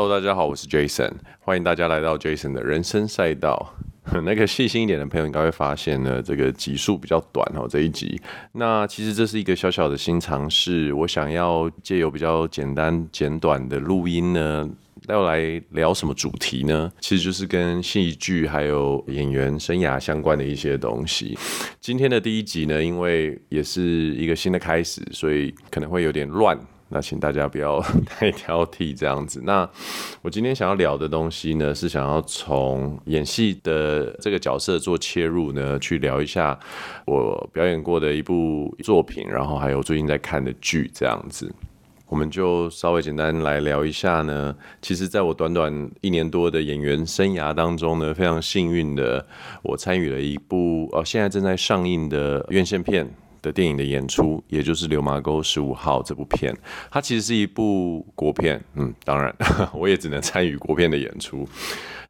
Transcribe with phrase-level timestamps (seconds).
[0.00, 1.10] Hello，大家好，我是 Jason，
[1.40, 3.74] 欢迎大家来到 Jason 的人生赛道。
[4.24, 8.16] 那个细心一点的朋友应该会发现呢，这个集数比较短哦，这一集。
[8.52, 14.70] 那其实这是一个小小的新尝试，我想要借由比较简单简短的录音呢，
[15.08, 16.92] 要来聊什么主题呢？
[17.00, 21.36] 其实就是跟戏剧还有演员生涯相关的一些东西。
[21.80, 23.82] 今天的第一集呢，因为也是
[24.14, 26.56] 一个新的开始，所以可能会有点乱。
[26.88, 29.42] 那请大家不要 太挑剔这样子。
[29.44, 29.68] 那
[30.22, 36.58] 我今天想要聊的东西呢，是想要从演戏的这个角色做切入呢，去聊一下
[37.06, 41.52] 我表演过的一部作品，然后还有最近在看的剧这样子。
[42.10, 44.56] 我们就稍微简单来聊一下呢。
[44.80, 49.26] 其实，在我短短一年多的演员生涯当中呢，非常幸运的，
[49.62, 53.06] 我参与了一部呃现在正在上映的院线片。
[53.42, 56.56] 的电影的演出，也就是《流麻沟十五号》这部片，
[56.90, 58.62] 它其实是一部国片。
[58.74, 59.34] 嗯，当然，
[59.74, 61.48] 我也只能参与国片的演出，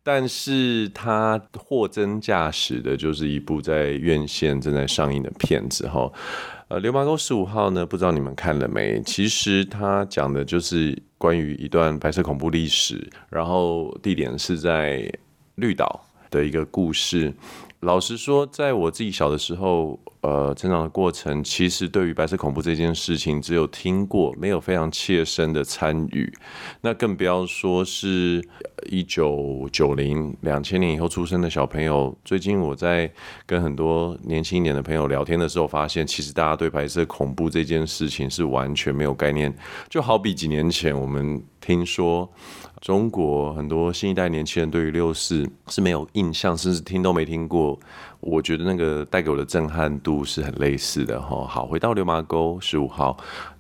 [0.03, 5.87] 但是它货真价实的，就是一部在院线正在上映的片子。
[5.89, 6.11] 哈，
[6.69, 9.01] 呃，《流麻沟十五号》呢，不知道你们看了没？
[9.03, 15.11] 其实它讲的就是关于一段白色恐怖历史，然后地点是在
[15.57, 17.33] 绿岛的一个故事。
[17.81, 26.33] 老实说，在我自己小的时候，呃，成长的过程，其实对于白色恐怖这件事情，只有听过，没有非常切身的参与。
[26.81, 28.45] 那更不要说是
[28.91, 32.13] 一九九零、两千年以后出生的小朋友。
[32.25, 33.09] 最近我在
[33.47, 39.57] 跟很多年轻一点的朋友聊天的时候，发现其实大家对白色恐怖这件事情是完全没有概念。
[39.89, 42.29] 就好比几年前我们听说。
[42.81, 47.79] 中国很多新一代年轻人对于六四是没有印象，甚至听都没听过。
[48.21, 51.47] 我觉得那个带给我的震撼度是很类似的哈。
[51.47, 53.17] 好，回到流麻沟十五号，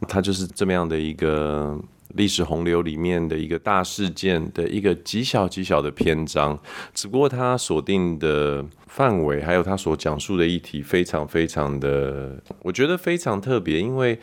[0.08, 1.78] 它就是这么样的一个
[2.14, 6.58] 历史洪流里面的一个大事件的一个极小极小的篇章，
[6.94, 14.18] 只不过它锁定的范围还有它所讲述的议题非常非常的，我觉得非常特别，因为。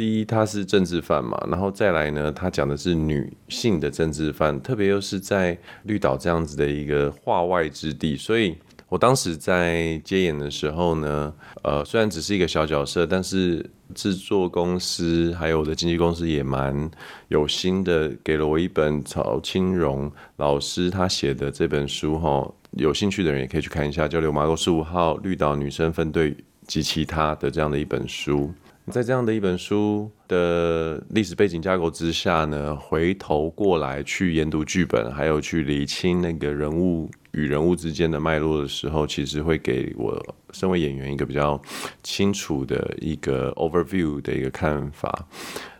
[0.00, 8.56] 第一，他是政治犯嘛，然后再来呢，他讲的是女性的政治犯，特别又是在绿岛这样子的一个化外之地，所以
[8.88, 11.30] 我当时在接演的时候呢，
[11.62, 13.62] 呃，虽然只是一个小角色，但是
[13.94, 16.90] 制作公司还有我的经纪公司也蛮
[17.28, 26.34] 有心的，给了我一本曹清荣老师他写的这本书哈，有兴趣的人也可以去看一下，叫《流麻沟十五号：绿岛女生分队
[26.66, 28.50] 及其他的》这样的一本书。
[28.90, 40.20] 在这样的一本书的历史背景架构之下呢，回头过来去研读剧本，还有去理清那个人物与人物之间的脉络的时候，其实会给我
[40.52, 41.60] 身为演员一个比较
[42.02, 45.26] 清楚的一个 overview 的一个看法。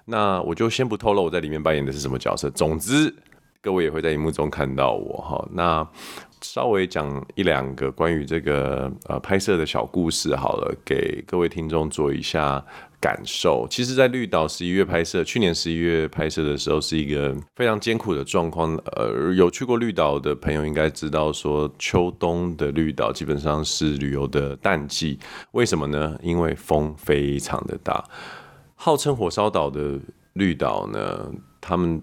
[0.05, 3.13] 那我就先不透露我在里面扮演的是什么角色，总之
[3.63, 5.49] 各位也会在荧幕中看到我哈。
[5.53, 5.87] 那
[6.41, 12.65] 稍微讲一两个关于这个呃拍摄的小故事好了，给各位听众做一下
[12.99, 13.67] 感受。
[13.69, 18.75] 其实，在绿岛十一月拍摄，去年十一月拍摄的时候，是一个非常艰苦的状况。
[18.97, 25.19] 呃，有去过绿岛的朋友应该知道，说秋冬的绿岛基本上是旅游的淡季。
[25.53, 26.19] 为什么呢？
[26.23, 28.03] 因为风非常的大。
[28.75, 30.01] 号称火烧岛的
[30.33, 32.01] 绿岛呢，他们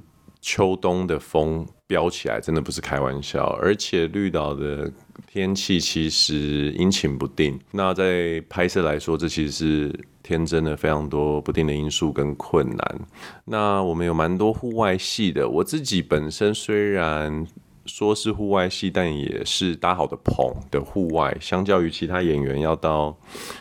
[0.48, 1.68] 秋冬的风。
[1.90, 4.92] 飙起来真的不是开玩笑，而且绿岛的
[5.26, 7.58] 天气其实阴晴不定。
[7.72, 13.00] 那在拍摄来说，这其实是天真的非常多不定的因素跟困难。
[13.46, 17.48] 那我们有蛮多户外戏的，我自己本身虽然。
[17.88, 21.36] 说是户外戏，但也是搭好的棚的户外。
[21.40, 23.18] 相较于其他演员要到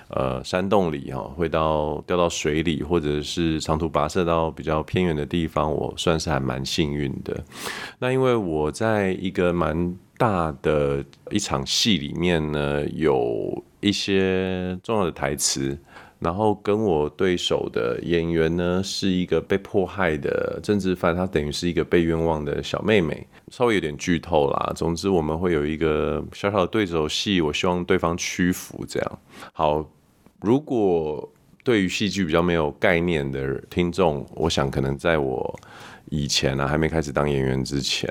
[0.08, 7.42] 呃山洞里哈，会到掉到水里，或者是长途跋涉到比较偏远的地方，我算是还蛮幸运的。
[7.98, 15.78] 那因为我在一个蛮大的一场戏里面呢，有一些重要的台词。
[16.26, 24.72] 然后跟我对手的演员呢，是一个被迫害的政治犯，他等于是一个被冤枉的小妹妹，稍微有点剧透啦。
[24.74, 28.84] 总之我们会有一个小小的对手戏，我希望对方屈服。
[28.88, 29.18] 这样
[29.52, 29.88] 好，
[30.40, 31.32] 如果
[31.62, 35.60] 对于戏剧比较没有概念的听众，我想可能在我
[36.10, 38.10] 以前呢、啊，还没开始当演员之前。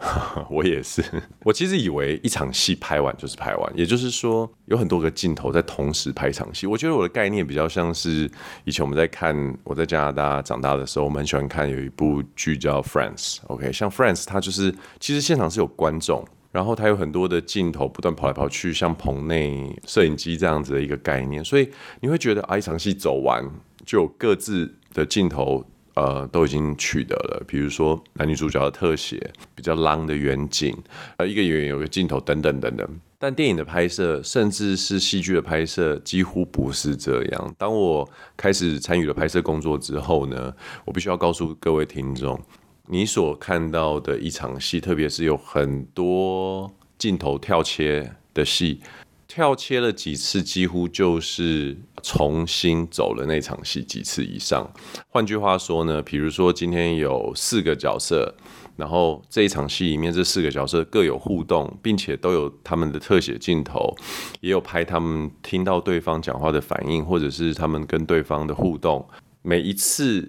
[0.48, 1.02] 我也是，
[1.44, 6.66] 我其实以为一场戏拍完就是拍完，也就是说有很多个镜头在同时拍一场戏。
[6.68, 8.30] 我觉得我的概念比较像是
[8.64, 9.34] 以前我们在看，
[9.64, 13.36] 我在加拿大长大的时候，我们很喜欢看有一部剧叫《Friends》。
[13.48, 21.68] OK，像《Friends》，它就是其实现场是有观众，然后它有很多的镜头不断跑来跑去，像棚内摄影机这样子的一个概念，所以
[22.00, 23.44] 你会觉得啊，一场戏走完
[23.84, 25.64] 就有各自的镜头。
[25.98, 30.76] 呃都已经取得了，比如说男女主角的特写、比较 long 的远景，
[31.16, 32.88] 呃，一个演员有个镜头等等等等。
[33.18, 37.54] 但电影的拍摄，甚至是戏剧的拍摄，几乎不是这样。
[37.58, 40.54] 当我开始参与了拍摄工作之后呢，
[40.84, 42.40] 我必须要告诉各位听众，
[42.86, 48.80] 你所看到的一场戏，特别是有很多镜头跳切的戏，
[49.38, 54.68] 跳切了几次，几乎就是重新走了那场戏几次以上。
[55.06, 58.34] 换句话说呢，比如说今天有四个角色。
[58.74, 63.94] 然后这一场戏里面，这四个角色各有互动，并且都有他们的特写镜头，
[64.40, 69.08] 也有拍他们听到对方讲话的反应，或者是他们跟对方的互动。
[69.42, 70.28] 每一次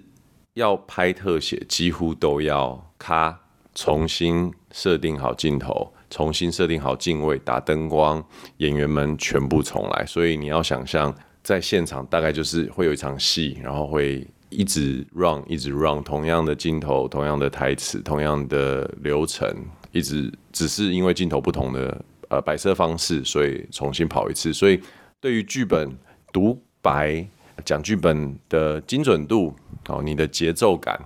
[0.54, 3.40] 要拍特写，几乎都要咔
[3.74, 8.22] 重新设定好镜头，重新设定好镜位，打灯光，
[8.58, 10.04] 演员们全部重来。
[10.04, 14.26] 所以你要想象，在现场大概就是会有一场戏，然后会。
[14.52, 19.48] 一直 run，一直 run，同样的镜头，同样的台词，同样的流程，
[19.92, 24.52] 一直只是因为镜头不同的呃摆设方式，所以重新跑一次。
[24.52, 24.80] 所以
[25.20, 25.96] 对于剧本
[26.32, 27.24] 独白
[27.64, 29.54] 讲剧本的精准度，
[29.86, 31.00] 哦，你的节奏感，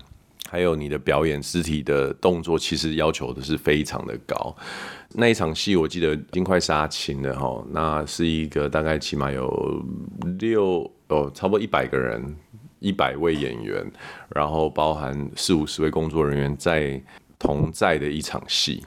[0.48, 4.54] 还有你的表演肢体的动作，其实要求的是非常的高。
[5.10, 9.84] 那一场戏我记得已经快杀青了哈，那是一个大概起码有
[10.38, 12.36] 六哦，差不多一百个人。
[12.80, 13.82] 一百位演员，
[14.34, 17.02] 然后包含四五十位工作人员在
[17.38, 18.84] 同在的一场戏。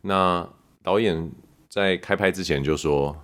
[0.00, 0.48] 那
[0.82, 1.30] 导演
[1.68, 3.14] 在开拍之前就说，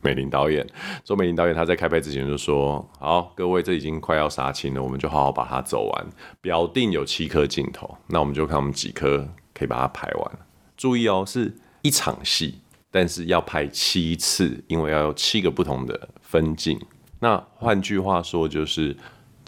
[0.00, 0.66] 美玲导演，
[1.04, 6.06] 周美玲导演他在开拍之前就说：“好，各位，这已经快要杀青了，我们就好好把它走完。
[6.40, 10.38] 表定有七颗镜头，那我们就看我们几颗可以把它拍完。
[10.76, 12.60] 注意哦，是一场戏，
[12.90, 16.78] 但是要拍七次，因为要有七个不同的分镜。
[17.20, 18.96] 那换句话说就是。”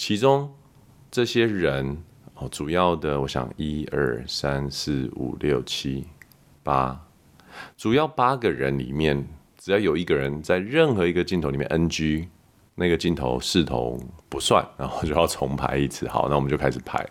[0.00, 0.50] 其中
[1.10, 2.02] 这些人
[2.36, 6.06] 哦，主要的我想一二三四五六七
[6.62, 6.98] 八，
[7.76, 9.28] 主要八个人里面，
[9.62, 12.26] 只要有一个人在任何一个镜头里面 NG，
[12.76, 16.08] 那个镜头视同不算，然后就要重拍一次。
[16.08, 17.06] 好，那我们就开始拍。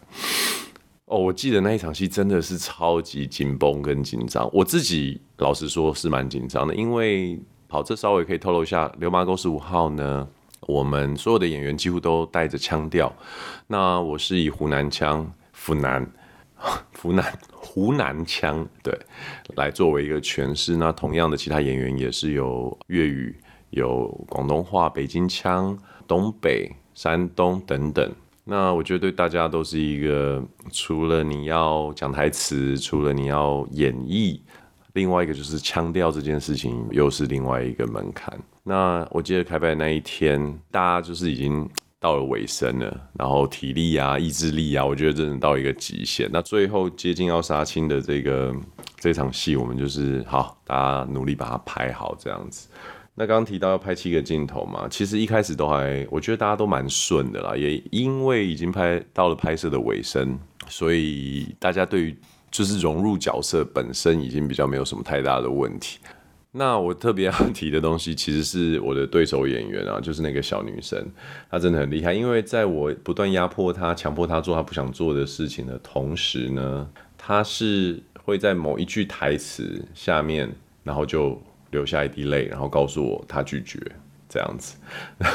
[1.06, 10.28] 哦，我记得那一场戏真的是超级紧绷跟紧张，我自己老实说是蛮紧张的，因为好，这稍微可以透露一下，《流麻沟十五号》呢。
[10.62, 13.12] 我们所有的演员几乎都带着腔调，
[13.68, 15.32] 那我是以湖南腔、
[15.66, 16.06] 湖南、
[17.02, 18.98] 湖南、湖南腔对
[19.56, 20.76] 来作为一个诠释。
[20.76, 23.36] 那同样的，其他演员也是有粤语、
[23.70, 25.78] 有广东话、北京腔、
[26.08, 28.12] 东北、山东等等。
[28.44, 34.40] 那我觉得对大家都是一个，除了你要讲台词，除了你要演绎。
[34.94, 38.38] 另外一个就是腔调这件事情，又是另外一个门槛。
[38.64, 46.30] 那我记得开拍那一天，大家就是已经到了尾声了，然后体力啊、意志力啊，我觉得真的到一个极限。
[46.32, 48.56] 那最后接近要杀青的这个
[48.98, 52.70] 这场戏，我们就是好，大家努力把它拍好这样子。
[53.16, 60.40] 那刚刚提到要拍七个镜头嘛，其实一开始都还，我觉得大家都蛮顺的啦，也因为已经拍到了拍摄的尾声，
[60.70, 62.18] 所以大家对于
[62.50, 66.00] 就是融入角色本身已经比较没有什么太大的问题。
[66.52, 71.06] 那我特别要 提的东西，其实是我的对手演员啊，就是那个小女生，
[71.52, 72.12] 她真的很厉害。
[72.14, 80.52] 因为在我不断压迫她、强迫她做她不想做的事情的同时呢，她是会在某一句台词下面，
[80.84, 81.40] 然后就
[81.70, 83.80] 流下一滴泪，然后告诉我她拒绝
[84.28, 84.76] 这样子，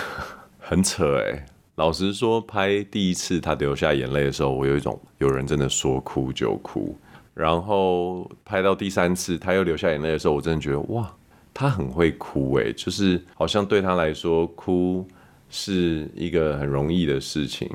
[0.59, 1.47] 很扯欸。
[1.76, 6.97] 老实说，拍第一次她流下眼泪的时候，我有一种有人真的说哭就哭。
[7.35, 11.12] 然后拍到第三次他又流下眼泪的时候，我真的觉得哇，
[11.53, 15.07] 他很会哭诶，就是好像对他来说，哭
[15.50, 17.71] 是一个很容易的事情。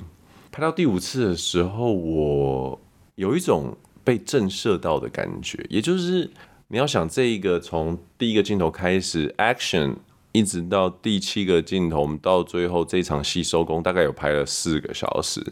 [0.51, 2.81] 拍到第五次的时候，我
[3.15, 6.29] 有一种被震慑到的感觉，也就是
[6.69, 9.95] 你要想这一个从第一个镜头开始 action。
[10.31, 15.43] 一直到第七个镜头，我们到最后这场戏收工，大概有拍了四个小时，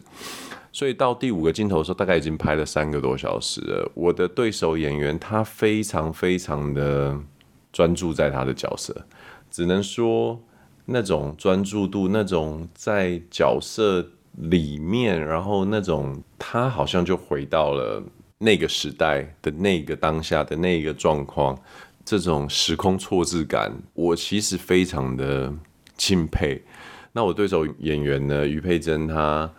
[0.78, 3.90] 所以到第五个镜头的时候，大概已经拍了三个多小时了。
[3.96, 7.18] 我的对手演员他非常非常的
[7.72, 8.94] 专注在他的角色，
[9.50, 10.40] 只能说
[10.84, 18.00] 那种专注度，那种在角色里面，然后那种他好像就回到了
[18.38, 21.58] 那个时代的那个当下的那个状况。
[22.04, 25.52] 这种时空错置感，我其实非常的
[25.96, 26.62] 钦佩。
[27.10, 29.50] 那我对手演员呢，于佩珍，她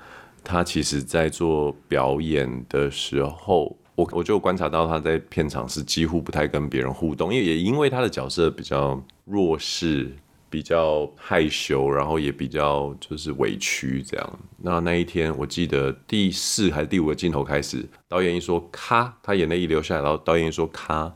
[0.43, 10.11] 他其实在做表演的时候，我我就观察到他在片场是几乎不太跟别人互动，因为也因为他的角色比较弱势
[10.49, 14.39] 比较害羞，然后也比较就是委屈这样。
[14.57, 21.13] 那那一天，我记得第四还是第五个镜头开始，导演一说咔，他眼泪一流下来，然后导演一说咔，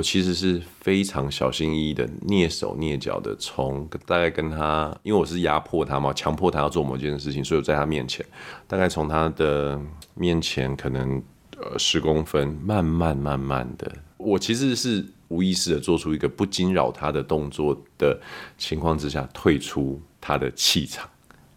[0.00, 8.24] 我其实是非常小心翼翼的，蹑手蹑脚的从大概跟他，因为我是压迫他嘛，强迫他要做某件事情，所以在他面前，
[8.66, 9.78] 大概从他的
[10.14, 11.22] 面前可能
[11.58, 15.04] 呃十公分，慢慢慢慢的，我其实是。
[15.28, 18.20] 无意识的做出一个不惊扰他的动作的
[18.58, 21.08] 情况之下，退出他的气场。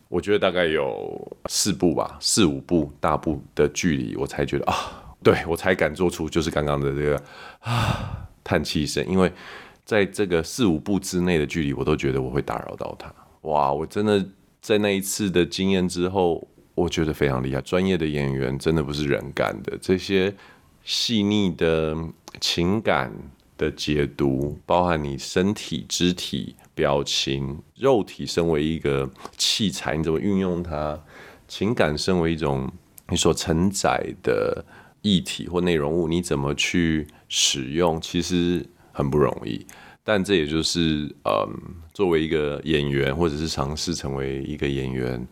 [0.10, 7.20] 我觉得大概有四步吧，四五步大步的距离，我才觉得啊，对，我才敢做出就是刚刚的这个
[7.62, 9.06] 啊叹气声。
[9.08, 9.32] 因为
[9.86, 13.14] 在这个四五步之内的距离，我都觉得我会打扰到他。
[13.42, 14.26] 哇，我真的
[14.62, 17.62] 在那一次的经验之后，我觉得非常厉害。
[17.62, 20.34] 专业的演员真的不是人干的，这些
[20.84, 21.98] 细腻的
[22.40, 23.12] 情感。
[23.56, 29.08] 的解读包含你身体、肢体、表情、肉体，身为一个
[29.38, 31.00] 器材，你怎么运用它？
[31.48, 32.70] 情感身为一种
[33.10, 34.66] 你所承载的
[35.04, 38.02] 议题或内容物，你怎么去使用？
[38.02, 39.64] 其实很不容易。
[40.04, 41.48] 但这也就是，嗯，
[41.94, 45.24] 作为一个演员，或者是尝试成为一个演员，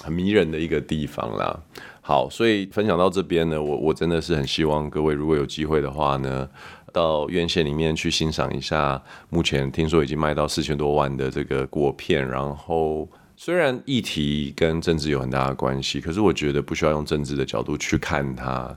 [0.00, 1.60] 很迷人的一个地方啦。
[2.00, 6.48] 好，所以分享到这边呢，我我真的是很希望各位，如果有机会的话呢。
[6.90, 12.26] 到院线里面去欣赏一下，目前听说已经卖到四千多万的这个国片。
[12.26, 13.06] 然后
[13.40, 18.76] 虽然议题跟政治有很大的关系，可是我觉得不需要用政治的角度去看它，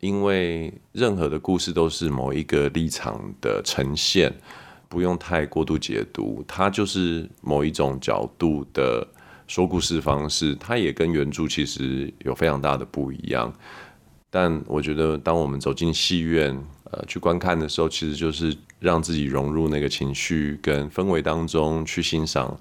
[0.00, 4.30] 因为任何的故事都是某一个立场的呈现，
[4.90, 6.44] 不用太过度解读。
[6.46, 9.08] 它就是某一种角度的
[9.46, 13.50] 说故事方式，它也跟原著其实有非常大的不一样。
[14.28, 16.54] 但我觉得，当我们走进戏院，
[16.90, 22.54] 呃，去观看的时候，其实就是让自己融入那个情绪跟氛围当中，去欣赏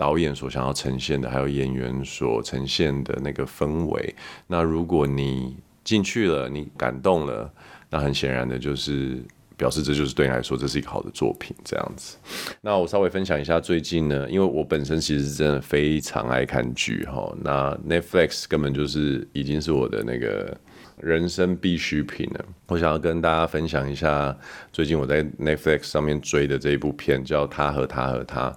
[0.00, 4.14] 导演所想要呈现的，还有演员所呈现的那个氛围。
[4.46, 7.52] 那如果你进去了，你感动了，
[7.90, 9.22] 那很显然的就是
[9.58, 11.54] 表示这就是对你来说，这是一个好的作品。
[11.62, 12.16] 这样子。
[12.62, 17.30] 那我稍微分享一下最近呢，因为我本身其实真的非常爱看剧哈。
[17.42, 20.56] 那 Netflix 根本就是已经是我的那个。
[21.02, 24.36] 人生必需品呢，我想要跟大家分享一下
[24.72, 28.50] 最近我在 Netflix 上面追的这一部片，叫《他和他和他》，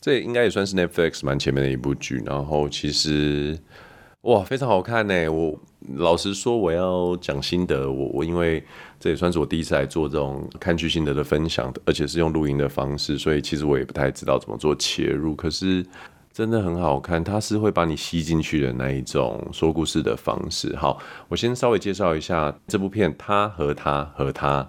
[0.00, 2.22] 这应该也算是 Netflix 蛮前面的一部剧。
[2.26, 3.58] 然后其实
[4.22, 5.28] 哇，非常好看呢。
[5.30, 5.58] 我
[5.96, 8.62] 老实说，我要讲心得，我我因为
[9.00, 15.34] 这也算是我第一次来做这种看剧心得的分享，而且是用录音的方式，所以其实我也不太知道怎么做切入。
[15.34, 15.84] 可是。
[16.36, 20.76] 真的很好看，它是会把你吸进去的那一种说故事的方式。
[20.76, 24.62] 好，我先稍微介绍一下这部片《他和他和他》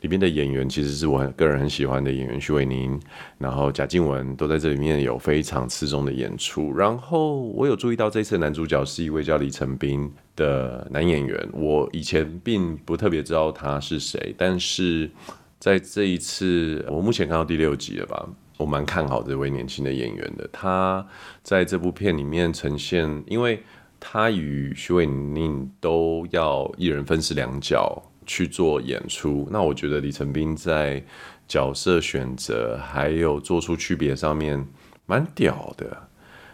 [0.00, 2.98] 里面的演员，其实是我个人很喜欢的演员，许玮宁，
[3.36, 6.74] 然后贾静雯都在这里面有非常出众的演出。
[6.74, 15.10] 然后我有注意到这次男主角是一位叫李成斌的男演员，我以前并不特别知道他是谁，但是
[15.58, 18.26] 在这一次，我目前看到第六集了吧。
[18.56, 21.04] 我蛮看好这位年轻的演员的，他
[21.42, 23.60] 在这部片里面呈现，因为
[23.98, 29.48] 他与许玮宁都要一人分饰两角去做演出。
[29.50, 31.02] 那我觉得李成斌在
[31.48, 34.64] 角色选择还有做出区别上面
[35.04, 35.96] 蛮屌的。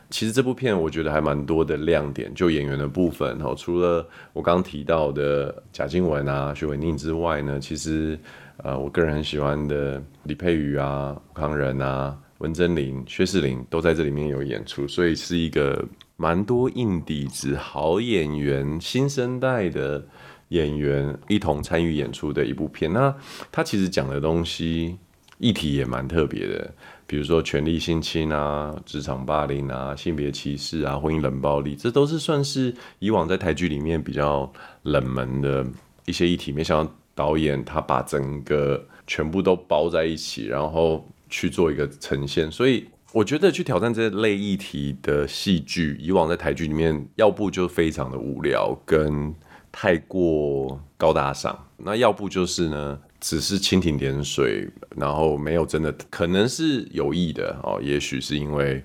[0.08, 8.18] 其实这部片我觉得还蛮多的亮点，就演员的部分哈，除了我刚提到的贾静雯啊、许玮宁之外呢，其实。
[8.62, 15.82] 呃，我个人很喜欢的李佩瑜啊、吴慷仁啊、温贞菱、薛仕凌都在这里面有演出，所以是一个
[16.16, 20.06] 蛮多硬底子、好演员、新生代的
[20.48, 22.92] 演员一同参与演出的一部片。
[22.92, 23.14] 那
[23.50, 24.98] 他其实讲的东西
[25.38, 26.74] 议题也蛮特别的，
[27.06, 34.52] 比如说权力性侵啊、职场霸凌啊、性别歧视啊、婚姻冷暴力，这都是算是以往在台剧里面比较
[34.82, 35.66] 冷门的
[36.04, 36.52] 一些议题。
[36.52, 36.92] 没想到。
[37.20, 49.34] 导演他把整个全部都包在一起，然后去做一个呈现，所以我觉得去挑战这类议题的戏剧，以往在台剧里面，要不就非常的无聊，跟
[49.70, 52.98] 太过高大上，那要不就是呢。
[53.20, 57.78] 只是蜻蜓点水，然后没有真的，可能是有意的哦。
[57.82, 58.82] 也许是因为，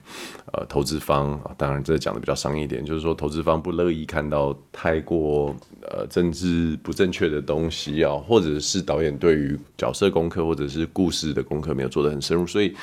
[0.52, 12.76] 呃，投资方，当然这讲的比较商业一点，就是说投资方不乐意看到太过呃政治不正确的东西啊，或者是导演对于角色功课或者是故事的功课没有做得很深入，所以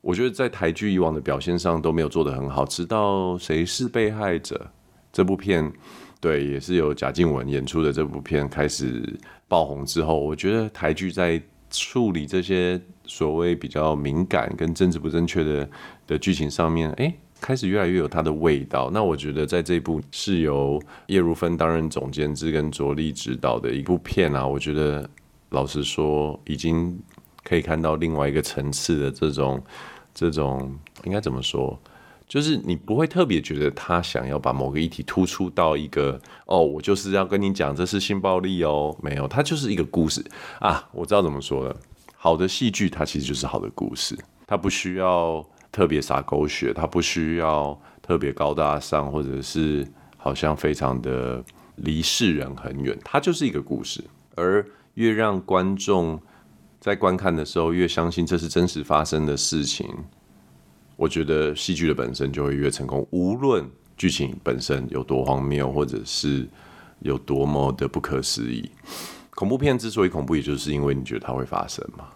[0.00, 2.64] 我觉得在台剧以往的表现上都没有做得很好。
[2.64, 4.68] 直到谁是被害者
[5.12, 5.72] 这部片，
[6.20, 9.18] 对，也是由贾静雯演出的这部片开始。
[9.48, 15.70] 爆红之后，我觉得台剧在处理这些所谓比较敏感跟政治不正确的
[16.04, 18.90] 的剧情上面，哎，开始越来越有它的味道。
[18.92, 25.08] 那我觉得在这部是由叶如芬担任总监制跟卓力执导的一部片啊，我觉得
[25.50, 26.98] 老实说，已经
[27.44, 29.62] 可以看到另外一个层次的这种
[30.12, 31.80] 这种应该怎么说？
[32.28, 40.24] 就是你不会特别觉得他想要把某个议题突出到一个哦，我就是要跟你讲这是性暴力哦，没有，它就是一个故事
[40.58, 40.88] 啊。
[40.92, 41.76] 我知道怎么说了，
[42.16, 51.44] 好的戏剧它其实就是好的故事，它不需要特别洒狗血，它不需要特别高大上，或者是好像非常的
[51.76, 54.02] 离世人很远，它就是一个故事。
[54.34, 56.20] 而越让观众
[56.80, 59.88] 在观看的时候越相信这是真实发生的事情。
[60.96, 66.48] 我觉得戏剧的本身就会越成功，无论剧情本身有多荒谬，或者是
[67.00, 68.70] 有多么的不可思议。
[69.34, 72.06] 恐怖片之所以恐怖，也就是因为你觉得它会发生嘛。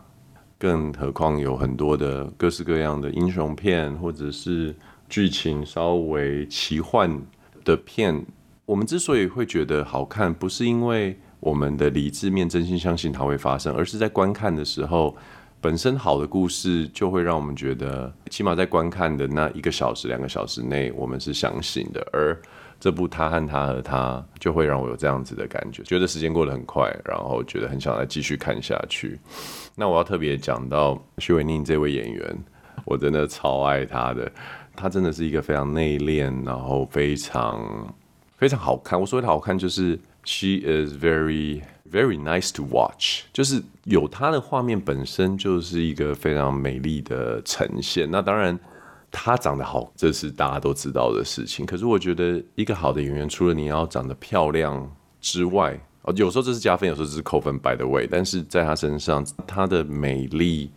[0.59, 4.75] 更何况有很多的各式各样的英雄片，或者是
[5.11, 7.21] 剧情稍微奇幻
[7.65, 8.25] 的片，
[8.65, 15.15] 我们之所以会觉得好看，不是因为我们的理智面真心相信它会发生，而是在观看的时候。
[15.61, 22.01] 本身好的故事就会让我们觉得，起码在观看的那一个小时、两个小时内，我们是相信的。
[22.13, 22.35] 而
[22.81, 29.19] 这部《他和他和他》就会让我有这样子的感觉，觉得时间过得很快，然后觉得很想再继续看下去。
[29.77, 32.39] 那我要特别讲到徐伟宁这位演员，
[32.87, 34.33] 我真的超爱他的，
[34.75, 37.63] 他真的是一个非常内敛，然后非常
[38.41, 38.99] 非常好看。
[38.99, 41.61] 我所谓的好看，就是 she is very。
[41.93, 48.09] Very nice to watch，就是有她的画面本身就是一个非常美丽的呈现。
[48.09, 48.57] 那当然，
[49.11, 51.67] 她长得好，这是大家都知道的事情。
[51.67, 54.89] 可是我觉得，一个好的演员，除了你要长得漂亮
[55.21, 58.07] 之外，哦，有时候这是加分，有时候这是扣分，by the way。
[58.09, 60.71] 但是在她身上，她的美丽，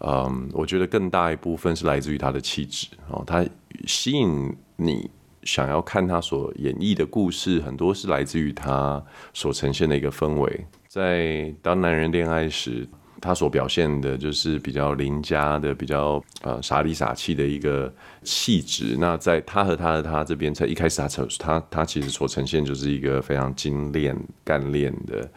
[0.00, 3.42] 嗯，我觉得更大一部分是来自于她的气质哦，她
[3.86, 5.08] 吸引你。
[5.44, 9.02] 想要看他所演绎的故事，很多是来自于他
[9.32, 10.66] 所呈现的一个氛围。
[10.88, 12.88] 在当男人恋爱时，
[13.20, 18.96] 他所表现的就是比较邻家的、比较呃傻里傻气的一个气质。
[18.98, 25.28] 那在他和他和他这边，在一开始他呈他他其实所呈现就是一个非常精炼干练的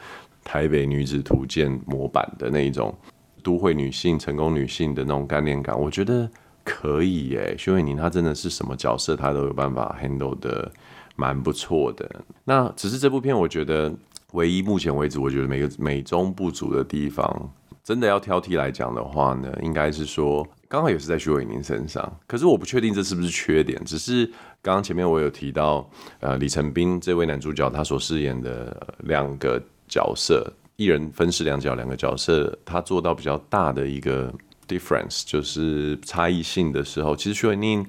[0.44, 2.96] 台北女子图鉴模板的那一种
[3.44, 5.80] 都会女性、成功女性的那种干练感。
[5.80, 6.30] 我觉得。
[6.68, 10.70] 可以耶，徐伟宁他真的是什么角色，他都有办法 handle 的
[11.16, 12.10] 蛮不错的。
[12.44, 13.90] 那只是这部片，我觉得
[14.34, 17.50] 唯一目前为止，我觉得每个美中不足的地方，
[17.86, 22.20] 真的要挑剔来讲的话呢，应该是说刚好也是在徐伟宁身上。
[22.28, 24.26] 可是我不确定这是不是缺点，只是
[24.62, 34.34] 刚刚前面我有提到，呃，李成斌这位男主角他所饰演的两个角色，一人分饰两角，两个角色他做到比较大的一个。
[34.68, 37.86] Difference 就是差异性的时候，其实徐伟宁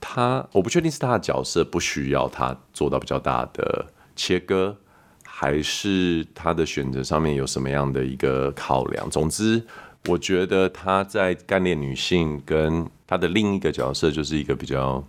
[0.00, 4.76] 他，我不确定是他的角色不需要他做到比较大的切割，
[5.24, 9.08] 还是他的选择上面有什么样的一个考量。
[9.10, 9.62] 总之，
[10.06, 15.02] 我觉得他在干练女性跟他的另一个角色，就是一个比较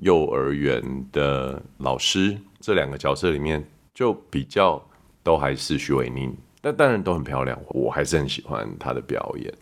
[0.00, 4.82] 幼儿园的老师，这两个角色里面，就比较
[5.22, 9.52] 都还是徐伟宁，但当然都很漂亮，我还是很喜欢他的表演。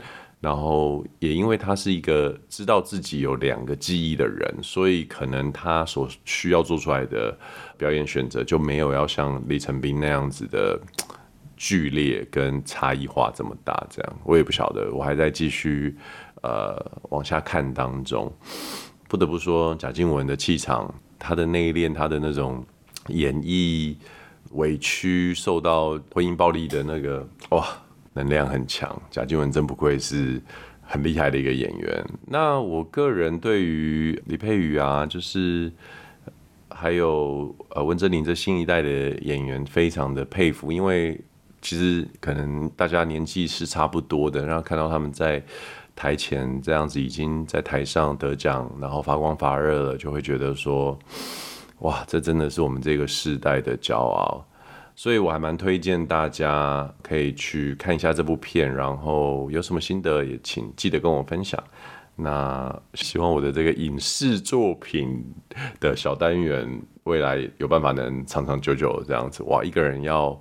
[0.40, 7.37] 然后也因为他是一个知道自己有两个记忆的人，所以可能他所需要做出来的
[7.77, 10.81] 表演选择就没有要像李成斌那样子的
[11.57, 13.85] 剧烈跟差异化这么大。
[13.90, 15.96] 这样我也不晓得，我还在继续
[16.42, 18.33] 呃往下看当中。
[19.09, 22.64] 不得不说，贾静雯的气场，她的内敛，她的那种
[23.09, 23.96] 演绎
[24.53, 27.66] 委屈，受到婚姻暴力的那个哇。
[28.18, 30.40] 能量很强，贾静雯真不愧是
[30.83, 32.04] 很厉害的一个演员。
[32.26, 35.70] 那我个人对于李佩瑜啊，就是
[36.68, 38.88] 还有呃温贞菱这新一代的
[39.20, 41.20] 演员，非常的佩服，因为
[41.62, 45.40] 其实可能大家年纪是差不多的，然后看到他们在
[45.94, 50.98] 台前这样子，已经在台上得奖，然后发光发热了，就会觉得说，
[51.81, 54.44] 哇，这真的是我们这个世代的骄傲。
[54.98, 61.62] 所以我还蛮推荐大家可以去看一下这部片，然后有什么心得也请记得跟我分享。
[62.16, 65.24] 那希望我的这个影视作品
[65.78, 66.68] 的小单元
[67.04, 69.44] 未来有办法能长长久久这样子。
[69.44, 70.37] 哇，一个人要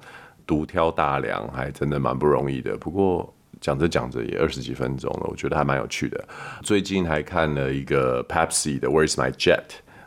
[0.47, 2.75] 独挑大梁还真的蛮不容易的。
[2.77, 6.27] 不过讲着讲着也二十几分钟了，我觉得还蛮有趣的。
[6.63, 9.65] 最近还看了一个 Pepsi 的 Where's My Jet？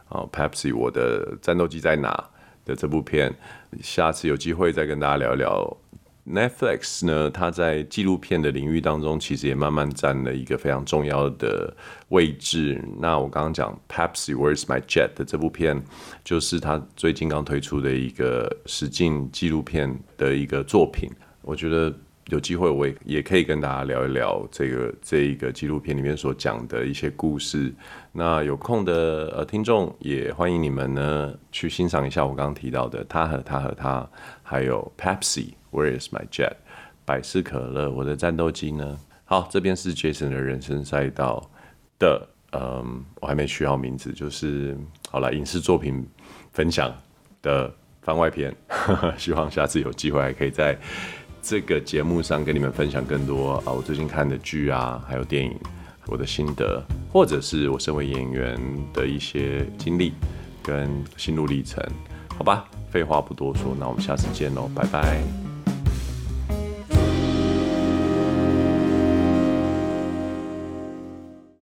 [0.09, 2.31] 啊，Pepsi 我的战斗机在哪？
[2.75, 3.33] 这部片，
[3.83, 5.77] 下次有机会再跟大家聊聊
[6.27, 11.75] Netflix 呢，它在纪录片的领域当中，其实也慢慢占了一个非常重要的
[12.09, 12.81] 位置。
[12.99, 15.83] 那我刚刚讲 Pepsi Where's My Jet 的这部片，
[16.23, 21.11] 就是它最近刚推出的一个实境纪录片的一个作品。
[21.43, 21.93] 我觉得
[22.31, 27.73] 有机会我也也可以跟大家聊一聊这个这一个纪录片里面所讲的一些故事。
[28.13, 34.09] 那有空的呃听众也欢迎你们呢去欣赏一下我刚刚提到的他和他和他，
[34.43, 35.55] 还有 Pepsi。
[35.73, 36.55] Where is my jet？
[37.05, 38.99] 百事可乐，我的战斗机呢？
[39.25, 41.49] 好，这边是 Jason 的人生赛道
[41.97, 44.77] 的，嗯，我还没取好名字，就是
[45.11, 46.05] 好了，影视作品
[46.53, 46.93] 分享
[47.41, 48.53] 的番外篇，
[49.17, 50.77] 希望下次有机会还可以再
[51.43, 55.57] 这个节目上跟你们分享更多啊，我最近看的剧啊，还有电影，
[56.07, 58.59] 我的心得，或者是我身为演员
[58.93, 60.13] 的一些经历
[60.63, 61.83] 跟心路历程，
[62.37, 62.65] 好吧？
[62.91, 65.50] 废话不多说，那我们下次见喽，拜拜。